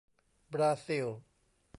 [0.53, 1.07] บราซิล